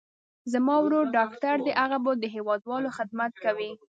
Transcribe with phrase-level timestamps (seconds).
[0.51, 3.71] زما ورور ډاکټر دي، هغه به د هېوادوالو خدمت کوي.